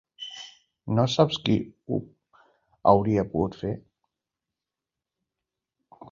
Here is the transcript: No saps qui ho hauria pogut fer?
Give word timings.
No 0.99 1.03
saps 1.15 1.35
qui 1.49 1.57
ho 1.91 1.99
hauria 2.91 3.25
pogut 3.33 3.59
fer? 3.59 3.73